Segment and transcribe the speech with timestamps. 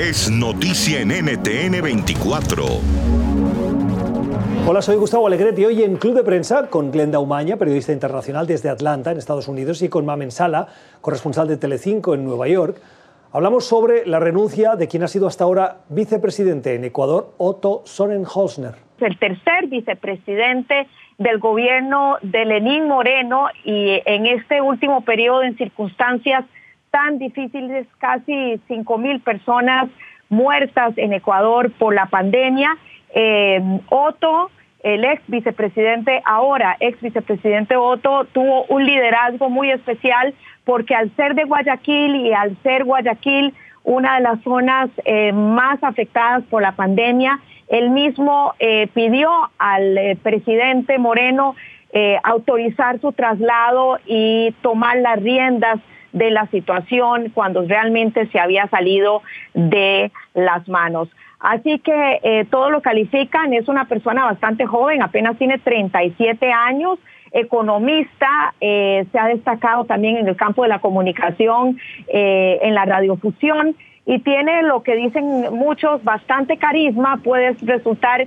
[0.00, 2.64] es noticia en NTN 24.
[4.66, 5.62] Hola, soy Gustavo Alegretti.
[5.66, 9.82] Hoy en Club de Prensa con Glenda Umaña, periodista internacional desde Atlanta, en Estados Unidos,
[9.82, 10.68] y con Mamen Sala,
[11.02, 12.80] corresponsal de Telecinco en Nueva York.
[13.32, 18.76] Hablamos sobre la renuncia de quien ha sido hasta ahora vicepresidente en Ecuador, Otto Sonnenholzner.
[19.00, 20.88] El tercer vicepresidente
[21.18, 26.46] del gobierno de Lenín Moreno y en este último periodo en circunstancias
[26.90, 29.88] tan difíciles, casi 5 mil personas
[30.28, 32.76] muertas en Ecuador por la pandemia.
[33.14, 34.50] Eh, Otto,
[34.82, 41.34] el ex vicepresidente, ahora ex vicepresidente Otto, tuvo un liderazgo muy especial porque al ser
[41.34, 43.52] de Guayaquil y al ser Guayaquil
[43.82, 50.18] una de las zonas eh, más afectadas por la pandemia, él mismo eh, pidió al
[50.22, 51.54] presidente Moreno
[52.22, 55.80] autorizar su traslado y tomar las riendas
[56.12, 59.22] de la situación cuando realmente se había salido
[59.54, 61.08] de las manos.
[61.40, 66.98] Así que eh, todo lo califican, es una persona bastante joven, apenas tiene 37 años,
[67.32, 72.84] economista, eh, se ha destacado también en el campo de la comunicación, eh, en la
[72.84, 78.26] radiofusión y tiene lo que dicen muchos, bastante carisma, puede resultar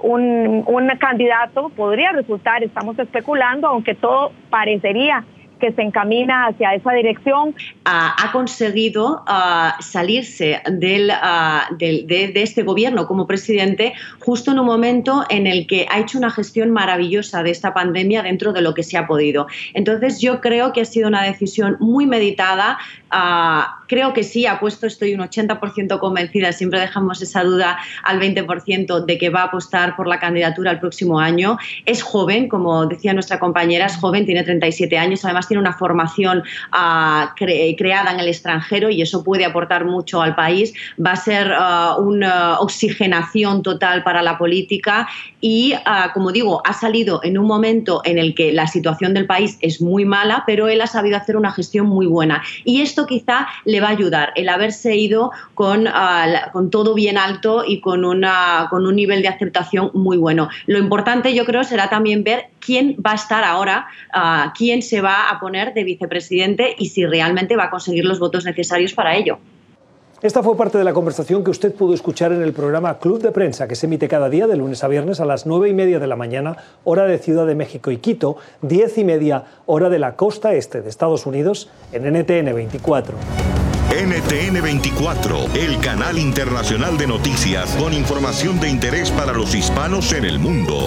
[0.00, 5.24] un, un candidato, podría resultar, estamos especulando, aunque todo parecería
[5.64, 7.54] que se encamina hacia esa dirección.
[7.86, 15.24] ha conseguido ah, salirse del, ah, de, este gobierno como presidente justo en un momento
[15.30, 18.82] en el que ha hecho una gestión maravillosa de esta pandemia dentro de lo que
[18.82, 19.46] se ha podido.
[19.72, 22.78] Entonces yo creo que ha sido una decisión muy meditada.
[23.10, 28.20] Ah, creo que sí, ha puesto, estoy un 80% convencida, siempre dejamos esa duda al
[28.20, 31.56] 20% de que va a apostar por la candidatura el próximo año.
[31.86, 36.42] Es joven, como decía nuestra compañera, es joven, tiene 37 años, además tiene una formación
[36.72, 40.74] ah, creada en el extranjero y eso puede aportar mucho al país.
[41.04, 45.08] Va a ser ah, una oxigenación total para la política
[45.40, 49.26] y, ah, como digo, ha salido en un momento en el que la situación del
[49.26, 52.42] país es muy mala, pero él ha sabido hacer una gestión muy buena.
[52.64, 55.86] Y esto quizá le va a ayudar, el haberse ido con,
[56.52, 60.48] con todo bien alto y con, una, con un nivel de aceptación muy bueno.
[60.66, 63.86] Lo importante, yo creo, será también ver quién va a estar ahora,
[64.56, 68.46] quién se va a poner de vicepresidente y si realmente va a conseguir los votos
[68.46, 69.36] necesarios para ello.
[70.22, 73.30] Esta fue parte de la conversación que usted pudo escuchar en el programa Club de
[73.30, 75.98] Prensa, que se emite cada día de lunes a viernes a las nueve y media
[75.98, 79.98] de la mañana, hora de Ciudad de México y Quito, diez y media, hora de
[79.98, 83.14] la costa este de Estados Unidos, en NTN 24.
[83.90, 90.24] NTN 24, el canal internacional de noticias con información de interés para los hispanos en
[90.24, 90.78] el mundo.